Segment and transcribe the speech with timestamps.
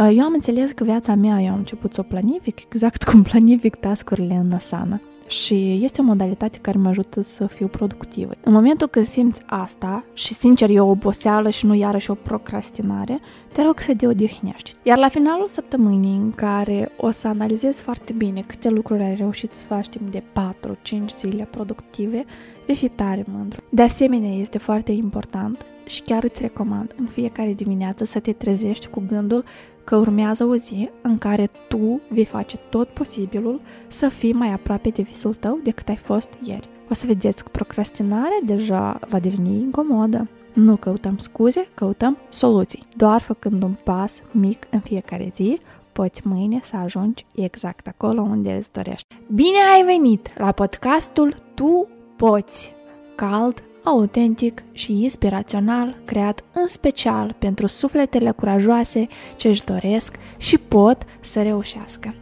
[0.00, 3.22] Uh, eu am înțeles că viața mea, eu am început să o planific exact cum
[3.22, 5.00] planific tascurile în Asana.
[5.26, 8.32] Și este o modalitate care mă ajută să fiu productivă.
[8.40, 13.20] În momentul când simți asta, și sincer e o oboseală și nu iarăși o procrastinare,
[13.52, 14.74] te rog să te odihnești.
[14.82, 19.54] Iar la finalul săptămânii în care o să analizezi foarte bine câte lucruri ai reușit
[19.54, 22.24] să faci timp de 4-5 zile productive,
[22.66, 23.60] vei fi tare mândru.
[23.68, 28.88] De asemenea, este foarte important și chiar îți recomand în fiecare dimineață să te trezești
[28.88, 29.44] cu gândul
[29.86, 34.88] că urmează o zi în care tu vei face tot posibilul să fii mai aproape
[34.88, 36.68] de visul tău decât ai fost ieri.
[36.90, 40.28] O să vedeți că procrastinarea deja va deveni incomodă.
[40.52, 42.82] Nu căutăm scuze, căutăm soluții.
[42.96, 45.60] Doar făcând un pas mic în fiecare zi,
[45.92, 49.16] poți mâine să ajungi exact acolo unde îți dorești.
[49.34, 52.74] Bine ai venit la podcastul Tu Poți!
[53.14, 61.02] Cald, autentic și inspirațional, creat în special pentru sufletele curajoase ce își doresc și pot
[61.20, 62.14] să reușească.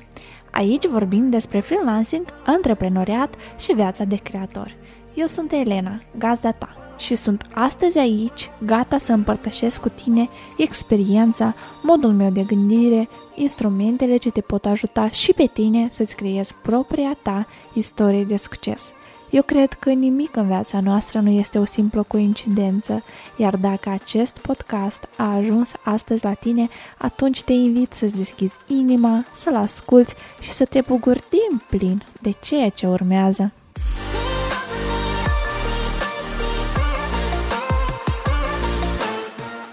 [0.50, 4.76] Aici vorbim despre freelancing, antreprenoriat și viața de creator.
[5.14, 11.54] Eu sunt Elena, gazda ta, și sunt astăzi aici, gata să împărtășesc cu tine experiența,
[11.82, 17.16] modul meu de gândire, instrumentele ce te pot ajuta și pe tine să-ți creezi propria
[17.22, 18.92] ta istorie de succes–
[19.34, 23.02] eu cred că nimic în viața noastră nu este o simplă coincidență,
[23.36, 26.68] iar dacă acest podcast a ajuns astăzi la tine,
[26.98, 32.34] atunci te invit să-ți deschizi inima, să-l asculți și să te bucuri din plin de
[32.42, 33.52] ceea ce urmează.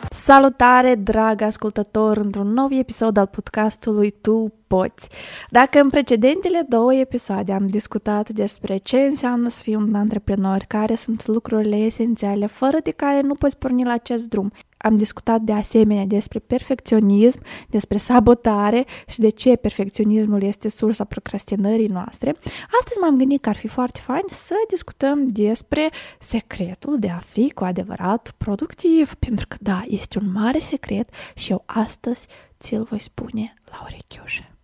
[0.09, 5.07] Salutare, drag ascultător, într-un nou episod al podcastului Tu poți.
[5.49, 10.95] Dacă în precedentele două episoade am discutat despre ce înseamnă să fii un antreprenor, care
[10.95, 15.51] sunt lucrurile esențiale fără de care nu poți porni la acest drum, am discutat de
[15.51, 22.35] asemenea despre perfecționism, despre sabotare și de ce perfecționismul este sursa procrastinării noastre.
[22.79, 25.89] Astăzi m-am gândit că ar fi foarte fain să discutăm despre
[26.19, 31.51] secretul de a fi cu adevărat productiv, pentru că da, este un mare secret și
[31.51, 32.27] eu astăzi
[32.59, 34.55] ți-l voi spune la urechiușe.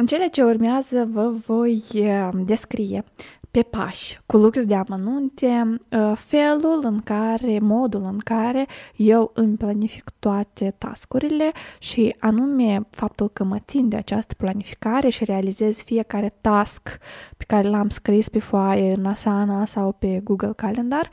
[0.00, 3.04] În cele ce urmează vă voi eh, descrie
[3.50, 8.66] pe pași, cu lucruri de amănunte, eh, felul în care, modul în care
[8.96, 15.24] eu îmi planific toate tascurile și anume faptul că mă țin de această planificare și
[15.24, 16.98] realizez fiecare task
[17.36, 21.10] pe care l-am scris pe foaie în Asana sau pe Google Calendar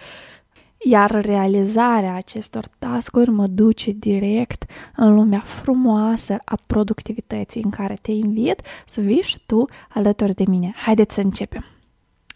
[0.89, 4.65] iar realizarea acestor tascuri mă duce direct
[4.95, 10.43] în lumea frumoasă a productivității în care te invit să vii și tu alături de
[10.47, 10.73] mine.
[10.75, 11.65] Haideți să începem!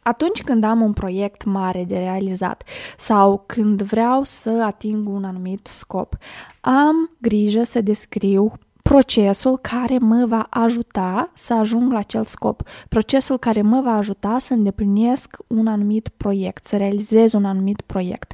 [0.04, 2.64] Atunci când am un proiect mare de realizat
[2.98, 6.18] sau când vreau să ating un anumit scop,
[6.62, 13.38] am grijă să descriu procesul care mă va ajuta să ajung la acel scop, procesul
[13.38, 18.34] care mă va ajuta să îndeplinesc un anumit proiect, să realizez un anumit proiect.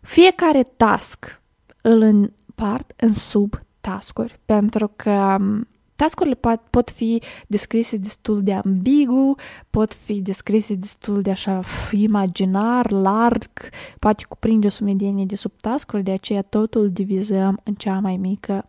[0.00, 1.40] Fiecare task
[1.82, 9.34] îl împart în sub-tascuri, pentru că um, Tascurile pot, pot fi descrise destul de ambigu,
[9.70, 11.60] pot fi descrise destul de așa
[11.92, 13.50] imaginar, larg,
[13.98, 18.68] poate cuprinde o sumedenie de subtascuri, de aceea totul divizăm în cea mai mică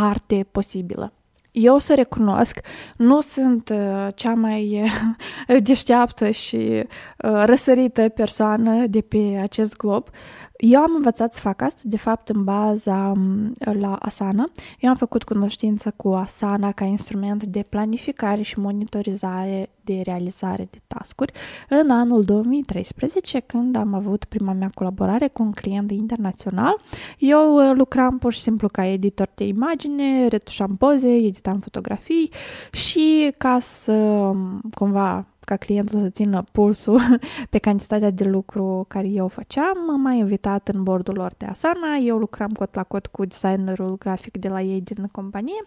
[0.00, 1.12] parte posibilă.
[1.50, 2.60] Eu să recunosc,
[2.96, 10.08] nu sunt uh, cea mai uh, deșteaptă și uh, răsărită persoană de pe acest glob,
[10.56, 13.12] eu am învățat să fac asta, de fapt, în baza
[13.58, 14.50] la Asana.
[14.80, 20.80] Eu am făcut cunoștință cu Asana ca instrument de planificare și monitorizare de realizare de
[20.86, 21.32] tascuri
[21.68, 26.80] în anul 2013, când am avut prima mea colaborare cu un client internațional.
[27.18, 32.30] Eu uh, lucram pur și simplu ca editor de imagine, retușam poze, editam fotografii
[32.72, 37.00] și ca să um, cumva ca clientul să țină pulsul
[37.50, 39.76] pe cantitatea de lucru care eu făceam.
[39.86, 44.36] M-am invitat în bordul lor de Asana, eu lucram cot la cot cu designerul grafic
[44.36, 45.64] de la ei din companie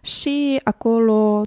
[0.00, 1.42] și acolo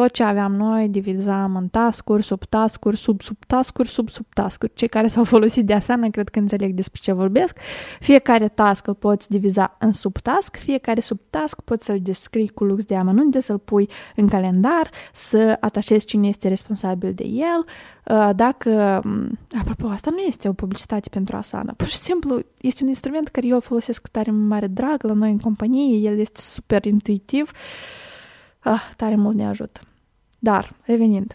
[0.00, 4.72] tot ce aveam noi divizam în tascuri, subtascuri, sub-subtascuri, sub-subtascuri.
[4.74, 7.58] Cei care s-au folosit de asemenea cred că înțeleg despre ce vorbesc.
[8.00, 12.96] Fiecare task îl poți diviza în subtask, fiecare subtask poți să-l descrii cu lux de
[12.96, 17.64] amănunte, să-l pui în calendar, să atașezi cine este responsabil de el.
[18.10, 22.82] Uh, dacă, mm, apropo, asta nu este o publicitate pentru Asana, pur și simplu este
[22.82, 26.40] un instrument care eu folosesc cu tare mare drag la noi în companie, el este
[26.40, 27.50] super intuitiv.
[28.58, 29.80] Ah, tare mult ne ajută.
[30.42, 31.34] Dar, revenind,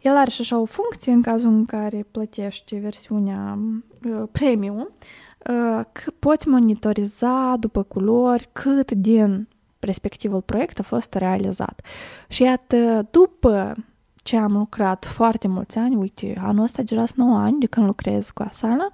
[0.00, 3.58] el are și așa o funcție în cazul în care plătești versiunea
[4.04, 9.48] uh, premium, uh, că poți monitoriza după culori cât din
[9.78, 11.80] respectivul proiect a fost realizat.
[12.28, 13.76] Și iată, după
[14.14, 18.30] ce am lucrat foarte mulți ani, uite, anul ăsta deja 9 ani de când lucrez
[18.30, 18.92] cu Asana,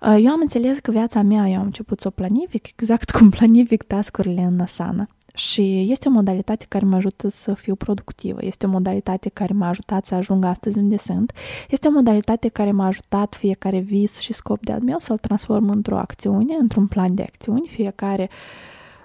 [0.00, 3.82] eu am înțeles că viața mea, eu am început să o planific exact cum planific
[3.82, 5.08] tascurile în Asana.
[5.38, 9.68] Și este o modalitate care mă ajută să fiu productivă, este o modalitate care m-a
[9.68, 11.32] ajutat să ajung astăzi unde sunt,
[11.68, 15.68] este o modalitate care m-a ajutat fiecare vis și scop de al meu să-l transform
[15.68, 18.30] într-o acțiune, într-un plan de acțiuni, fiecare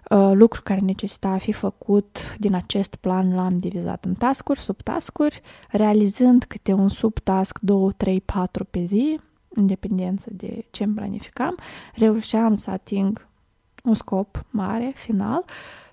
[0.09, 5.41] uh, lucru care necesita a fi făcut din acest plan l-am divizat în tascuri, subtascuri,
[5.69, 9.19] realizând câte un subtask 2, 3, 4 pe zi,
[9.49, 11.57] în dependență de ce îmi planificam,
[11.95, 13.27] reușeam să ating
[13.83, 15.45] un scop mare, final,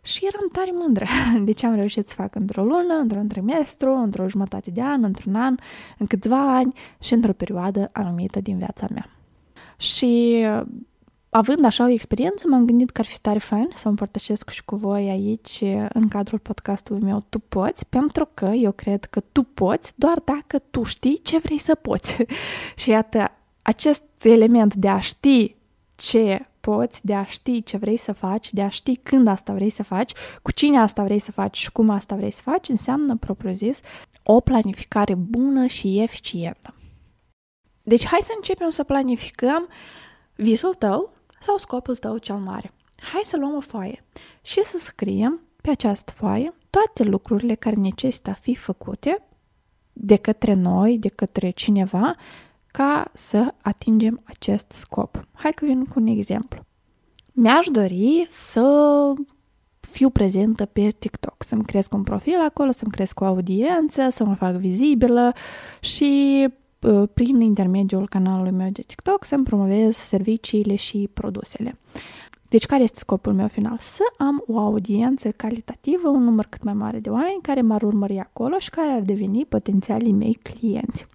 [0.02, 1.06] și eram tare mândră
[1.46, 5.34] de ce am reușit să fac într-o lună, într-un trimestru, într-o jumătate de an, într-un
[5.34, 5.54] an,
[5.98, 9.10] în câțiva ani și într-o perioadă anumită din viața mea.
[9.76, 10.44] Și
[11.30, 14.64] având așa o experiență, m-am gândit că ar fi tare fain să o împărtășesc și
[14.64, 15.60] cu voi aici,
[15.92, 20.58] în cadrul podcastului meu Tu Poți, pentru că eu cred că tu poți doar dacă
[20.70, 22.16] tu știi ce vrei să poți.
[22.80, 23.30] și iată,
[23.62, 25.56] acest element de a ști
[25.94, 29.70] ce poți, de a ști ce vrei să faci, de a ști când asta vrei
[29.70, 30.12] să faci,
[30.42, 33.80] cu cine asta vrei să faci și cum asta vrei să faci, înseamnă, propriu zis,
[34.22, 36.74] o planificare bună și eficientă.
[37.82, 39.68] Deci hai să începem să planificăm
[40.34, 42.72] visul tău sau scopul tău cel mare.
[43.12, 44.04] Hai să luăm o foaie
[44.42, 49.22] și să scriem pe această foaie toate lucrurile care necesită a fi făcute
[49.92, 52.16] de către noi, de către cineva,
[52.72, 55.24] ca să atingem acest scop.
[55.32, 56.64] Hai că vin cu un exemplu.
[57.32, 59.12] Mi-aș dori să
[59.80, 64.34] fiu prezentă pe TikTok, să-mi cresc un profil acolo, să-mi cresc o audiență, să mă
[64.34, 65.32] fac vizibilă
[65.80, 66.46] și
[66.80, 71.78] uh, prin intermediul canalului meu de TikTok să-mi promovez serviciile și produsele.
[72.50, 73.76] Deci care este scopul meu final?
[73.80, 78.18] Să am o audiență calitativă, un număr cât mai mare de oameni care m-ar urmări
[78.18, 81.06] acolo și care ar deveni potențialii mei clienți.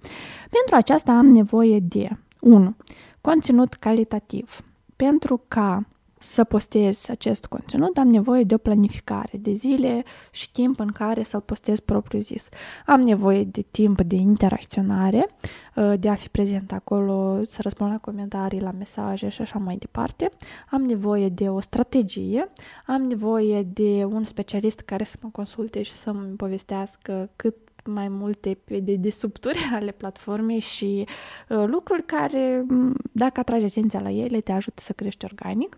[0.49, 2.09] Pentru aceasta am nevoie de
[2.41, 2.75] 1.
[3.21, 4.61] Conținut calitativ.
[4.95, 5.85] Pentru ca
[6.25, 11.23] să postez acest conținut, am nevoie de o planificare de zile și timp în care
[11.23, 12.47] să-l postez propriu zis.
[12.85, 15.29] Am nevoie de timp de interacționare,
[15.75, 19.75] uh, de a fi prezent acolo, să răspund la comentarii, la mesaje și așa mai
[19.75, 20.29] departe.
[20.69, 22.49] Am nevoie de o strategie,
[22.85, 27.55] am nevoie de un specialist care să mă consulte și să-mi povestească cât
[27.85, 31.07] mai multe de desubturi ale platformei și
[31.49, 32.65] uh, lucruri care,
[33.11, 35.77] dacă atragi atenția la ele, te ajută să crești organic.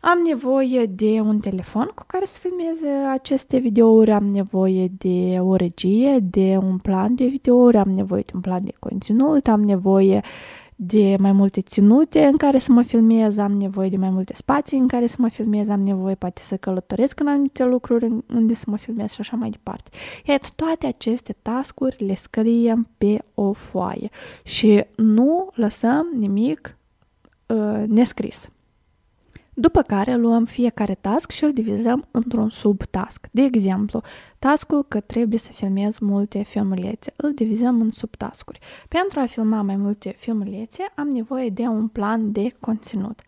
[0.00, 5.56] Am nevoie de un telefon cu care să filmeze aceste videouri, am nevoie de o
[5.56, 10.20] regie, de un plan de videouri, am nevoie de un plan de conținut, am nevoie
[10.76, 14.78] de mai multe ținute în care să mă filmez, am nevoie de mai multe spații
[14.78, 18.64] în care să mă filmez, am nevoie poate să călătoresc în anumite lucruri unde să
[18.66, 19.90] mă filmez și așa mai departe.
[20.24, 24.10] Iar toate aceste tascuri le scriem pe o foaie
[24.42, 26.76] și nu lăsăm nimic
[27.46, 28.50] uh, nescris.
[29.60, 33.26] După care luăm fiecare task și îl divizăm într-un subtask.
[33.30, 34.02] De exemplu,
[34.38, 38.58] taskul că trebuie să filmez multe filmulețe, îl divizăm în subtascuri.
[38.88, 43.20] Pentru a filma mai multe filmulețe am nevoie de un plan de conținut.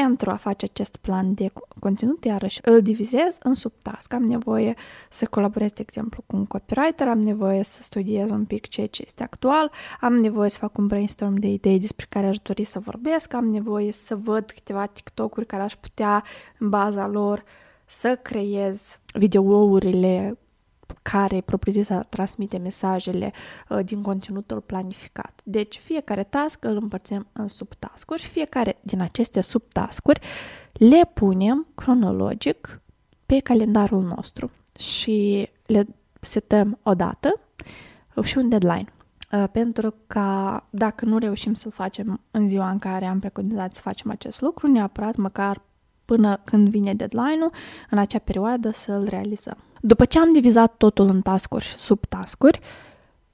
[0.00, 1.46] Pentru a face acest plan de
[1.80, 4.12] conținut, iarăși îl divizez în subtask.
[4.12, 4.74] Am nevoie
[5.10, 9.02] să colaborez, de exemplu, cu un copywriter, am nevoie să studiez un pic ceea ce
[9.06, 12.78] este actual, am nevoie să fac un brainstorm de idei despre care aș dori să
[12.78, 16.24] vorbesc, am nevoie să văd câteva TikTok-uri care aș putea,
[16.58, 17.44] în baza lor,
[17.86, 20.38] să creez videourile
[21.02, 23.32] care propriu-zis transmite mesajele
[23.68, 25.40] uh, din conținutul planificat.
[25.44, 30.20] Deci fiecare task îl împărțim în subtascuri și fiecare din aceste subtascuri
[30.72, 32.80] le punem cronologic
[33.26, 35.86] pe calendarul nostru și le
[36.20, 37.40] setăm o dată
[38.22, 38.92] și un deadline.
[39.32, 43.80] Uh, pentru că dacă nu reușim să-l facem în ziua în care am preconizat să
[43.80, 45.62] facem acest lucru, neapărat măcar
[46.04, 47.52] până când vine deadline-ul,
[47.90, 49.56] în acea perioadă să-l realizăm.
[49.84, 52.60] După ce am divizat totul în tascuri și subtascuri,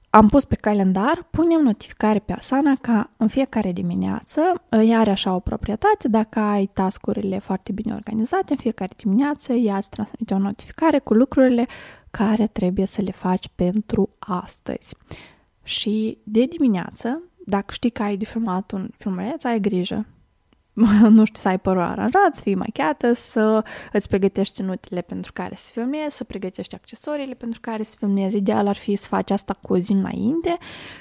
[0.09, 4.41] am pus pe calendar, punem notificare pe Asana ca în fiecare dimineață,
[4.85, 9.77] ea are așa o proprietate, dacă ai tascurile foarte bine organizate, în fiecare dimineață ea
[9.77, 11.67] îți transmite o notificare cu lucrurile
[12.11, 14.95] care trebuie să le faci pentru astăzi.
[15.63, 20.05] Și de dimineață, dacă știi că ai de filmat un filmuleț, ai grijă
[21.17, 25.55] nu știu, să ai părul aranjat, să fii machiată, să îți pregătești ținutele pentru care
[25.55, 28.37] să filmezi, să pregătești accesoriile pentru care să filmezi.
[28.37, 30.57] Ideal ar fi să faci asta cu o zi înainte,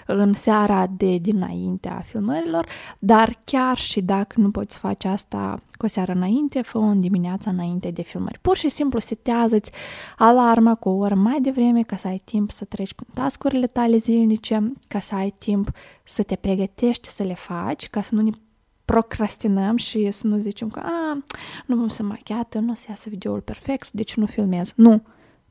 [0.06, 2.66] în seara de dinainte a filmărilor,
[2.99, 7.50] dar chiar și dacă nu poți face asta cu o seară înainte, fă în dimineața
[7.50, 8.38] înainte de filmări.
[8.42, 9.70] Pur și simplu setează-ți
[10.16, 13.97] alarma cu o oră mai devreme ca să ai timp să treci prin tascurile tale
[13.97, 15.70] zilnice, ca să ai timp
[16.04, 18.30] să te pregătești să le faci, ca să nu ne
[18.92, 21.25] procrastinăm și să nu zicem că a,
[21.66, 24.73] nu vom să machiată, nu o să iasă videoul perfect, deci nu filmez.
[24.76, 25.02] Nu,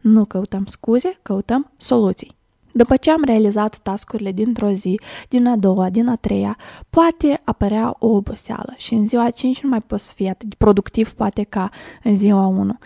[0.02, 2.36] nu căutăm scuze, căutăm soluții.
[2.72, 6.58] După ce am realizat tascurile dintr-o zi, din a doua, din a treia,
[6.90, 11.14] poate apărea o oboseală și în ziua 5 nu mai poți fi atât de productiv
[11.14, 11.70] poate ca
[12.04, 12.78] în ziua 1.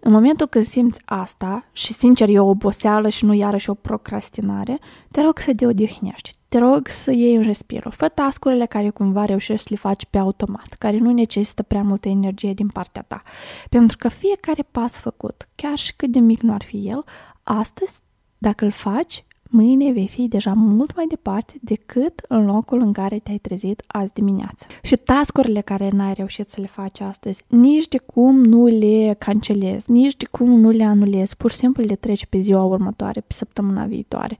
[0.00, 4.78] În momentul când simți asta și sincer e o oboseală și nu iarăși o procrastinare,
[5.10, 6.37] te rog să te odihnești.
[6.48, 7.90] Te rog să iei un respiro.
[7.90, 12.08] Fă tascurile care cumva reușești să le faci pe automat, care nu necesită prea multă
[12.08, 13.22] energie din partea ta.
[13.70, 17.04] Pentru că fiecare pas făcut, chiar și cât de mic nu ar fi el,
[17.42, 18.00] astăzi,
[18.38, 23.18] dacă îl faci, mâine vei fi deja mult mai departe decât în locul în care
[23.18, 24.66] te-ai trezit azi dimineață.
[24.82, 29.90] Și tascurile care n-ai reușit să le faci astăzi, nici de cum nu le cancelezi,
[29.90, 33.32] nici de cum nu le anulezi, pur și simplu le treci pe ziua următoare, pe
[33.32, 34.38] săptămâna viitoare.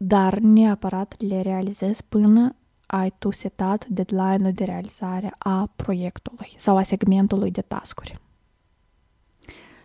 [0.00, 6.82] Dar neapărat le realizezi până ai tu setat deadline-ul de realizare a proiectului sau a
[6.82, 8.20] segmentului de tascuri.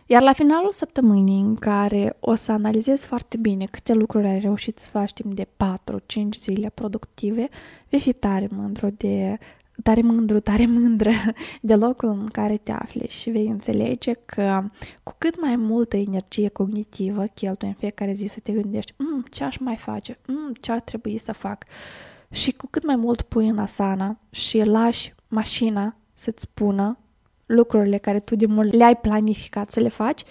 [0.06, 4.80] Iar la finalul săptămânii în care o să analizezi foarte bine câte lucruri ai reușit
[4.80, 7.50] să faci timp de 4-5 zile productive,
[7.90, 9.40] vei fi tare mândru de
[9.84, 11.12] tare mândru, tare mândră
[11.62, 14.64] de locul în care te afli și vei înțelege că
[15.04, 19.44] cu cât mai multă energie cognitivă cheltui în fiecare zi să te gândești mm, ce
[19.44, 21.66] aș mai face, mm, ce ar trebui să fac?
[22.32, 26.98] Și cu cât mai mult pui în asana și lași mașina să-ți spună
[27.46, 30.22] lucrurile care tu de mult le-ai planificat să le faci,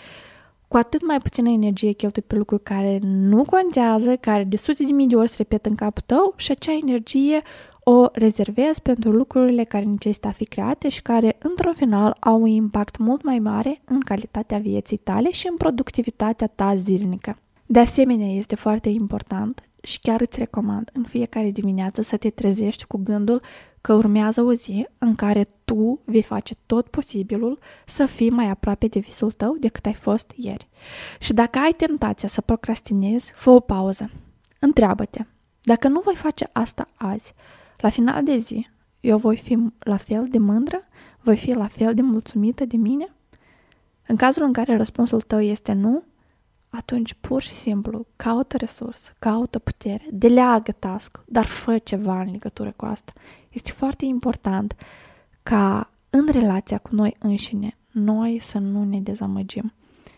[0.69, 4.93] cu atât mai puțină energie cheltui pe lucruri care nu contează, care de sute de
[4.93, 7.43] mii de ori se repetă în capul tău și acea energie
[7.85, 12.47] o rezervezi pentru lucrurile care necesită a fi create și care, într-un final, au un
[12.47, 17.39] impact mult mai mare în calitatea vieții tale și în productivitatea ta zilnică.
[17.67, 22.85] De asemenea, este foarte important și chiar îți recomand în fiecare dimineață să te trezești
[22.85, 23.43] cu gândul
[23.81, 28.87] că urmează o zi în care tu vei face tot posibilul să fii mai aproape
[28.87, 30.69] de visul tău decât ai fost ieri.
[31.19, 34.11] Și dacă ai tentația să procrastinezi, fă o pauză.
[34.59, 35.25] Întreabă-te,
[35.63, 37.35] dacă nu voi face asta azi,
[37.83, 38.69] la final de zi,
[39.01, 40.83] eu voi fi la fel de mândră?
[41.21, 43.15] Voi fi la fel de mulțumită de mine?
[44.07, 46.03] În cazul în care răspunsul tău este nu,
[46.69, 52.73] atunci pur și simplu caută resursă, caută putere, deleagă task dar fă ceva în legătură
[52.77, 53.13] cu asta.
[53.51, 54.75] Este foarte important
[55.43, 59.73] ca în relația cu noi înșine, noi să nu ne dezamăgim.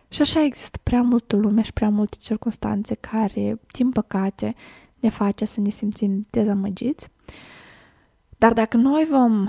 [0.08, 4.54] Și așa există prea multă lume și prea multe circunstanțe care, din păcate,
[5.00, 7.08] ne face să ne simțim dezamăgiți.
[8.38, 9.48] Dar dacă noi vom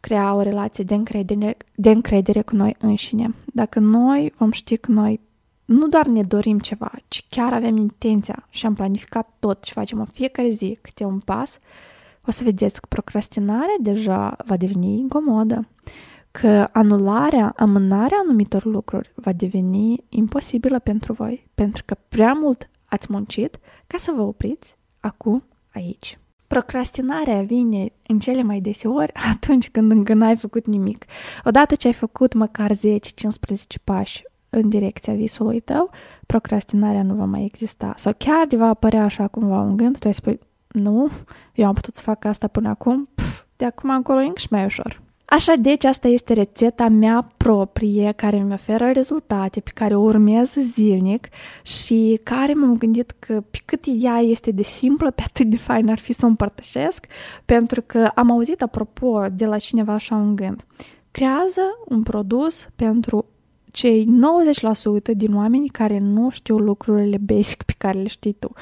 [0.00, 4.92] crea o relație de încredere, de încredere cu noi înșine, dacă noi vom ști că
[4.92, 5.20] noi
[5.64, 9.98] nu doar ne dorim ceva, ci chiar avem intenția și am planificat tot și facem
[9.98, 11.58] în fiecare zi câte un pas,
[12.26, 15.68] o să vedeți că procrastinarea deja va deveni incomodă,
[16.30, 23.06] că anularea, amânarea anumitor lucruri va deveni imposibilă pentru voi, pentru că prea mult ați
[23.10, 26.18] muncit ca să vă opriți acum aici.
[26.46, 31.04] Procrastinarea vine în cele mai deseori atunci când încă n-ai făcut nimic.
[31.44, 32.76] Odată ce ai făcut măcar 10-15
[33.84, 35.90] pași în direcția visului tău,
[36.26, 37.94] procrastinarea nu va mai exista.
[37.96, 40.38] Sau chiar de va apărea așa cumva un gând, tu ai spui,
[40.68, 41.10] nu,
[41.54, 44.64] eu am putut să fac asta până acum, Pf, de acum încolo e și mai
[44.64, 45.04] ușor.
[45.28, 50.54] Așa deci, asta este rețeta mea proprie care mi oferă rezultate pe care o urmez
[50.58, 51.28] zilnic
[51.62, 55.88] și care m-am gândit că pe cât ea este de simplă, pe atât de fain
[55.88, 57.06] ar fi să o împărtășesc,
[57.44, 60.64] pentru că am auzit apropo de la cineva așa un gând.
[61.10, 63.26] Creează un produs pentru
[63.70, 64.08] cei
[65.12, 68.52] 90% din oameni care nu știu lucrurile basic pe care le știi tu.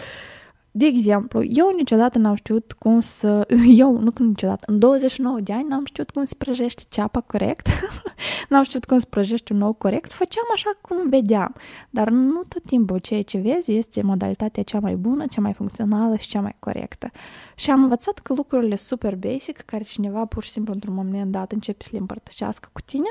[0.76, 3.46] De exemplu, eu niciodată n-am știut cum să...
[3.76, 7.68] Eu, nu niciodată, în 29 de ani n-am știut cum să prăjește ceapa corect,
[8.48, 11.54] n-am știut cum să prăjește un ou corect, făceam așa cum vedeam.
[11.90, 16.16] Dar nu tot timpul ceea ce vezi este modalitatea cea mai bună, cea mai funcțională
[16.16, 17.10] și cea mai corectă.
[17.54, 21.52] Și am învățat că lucrurile super basic, care cineva pur și simplu într-un moment dat
[21.52, 23.10] începe să le împărtășească cu tine,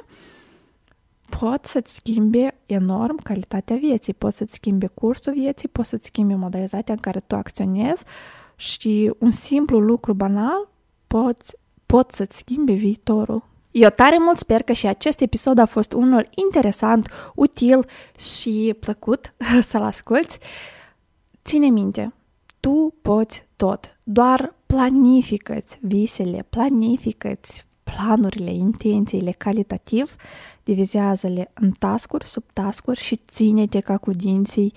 [1.39, 6.93] pot să-ți schimbe enorm calitatea vieții, pot să-ți schimbe cursul vieții, pot să-ți schimbe modalitatea
[6.93, 8.03] în care tu acționezi
[8.55, 10.69] și un simplu lucru banal
[11.07, 11.37] pot,
[11.85, 16.29] pot să-ți schimbe viitorul Eu tare mult sper că și acest episod a fost unul
[16.35, 17.85] interesant, util
[18.17, 19.33] și plăcut
[19.69, 20.39] să-l asculți.
[21.43, 22.13] Ține minte,
[22.59, 30.15] tu poți tot, doar planifică-ți visele, planifică-ți planurile, intențiile calitativ,
[30.63, 34.73] divizează-le în tascuri, subtascuri și ține-te ca cu dinții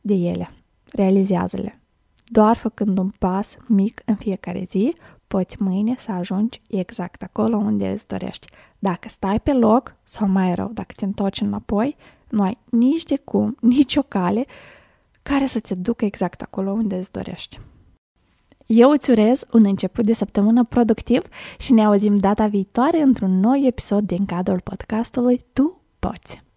[0.00, 0.50] de ele.
[0.92, 1.80] Realizează-le.
[2.24, 4.96] Doar făcând un pas mic în fiecare zi,
[5.26, 8.46] poți mâine să ajungi exact acolo unde îți dorești.
[8.78, 11.96] Dacă stai pe loc, sau mai rău, dacă te întorci înapoi,
[12.28, 14.46] nu ai nici de cum, nici o cale
[15.22, 17.60] care să te ducă exact acolo unde îți dorești.
[18.68, 21.22] Eu îți urez un început de săptămână productiv
[21.58, 26.47] și ne auzim data viitoare într-un nou episod din cadrul podcastului Tu Poți!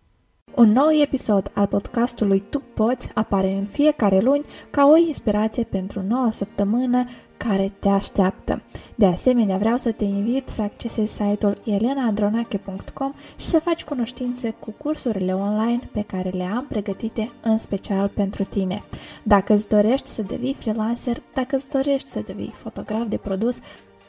[0.56, 6.02] Un nou episod al podcastului Tu Poți apare în fiecare luni ca o inspirație pentru
[6.08, 7.06] noua săptămână
[7.38, 8.62] care te așteaptă.
[8.96, 14.72] De asemenea, vreau să te invit să accesezi site-ul elenaandronache.com și să faci cunoștințe cu
[14.72, 18.84] cursurile online pe care le am pregătite în special pentru tine.
[19.24, 23.60] Dacă îți dorești să devii freelancer, dacă îți dorești să devii fotograf de produs,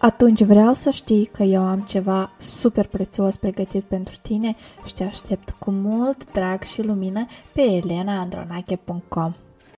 [0.03, 5.05] atunci vreau să știi că eu am ceva super prețios pregătit pentru tine și te
[5.05, 9.33] aștept cu mult drag și lumină pe elenaandronache.com.